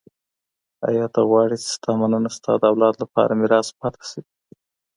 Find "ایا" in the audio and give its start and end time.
0.87-1.05